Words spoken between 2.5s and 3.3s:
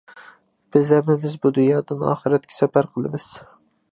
سەپەر قىلىمىز.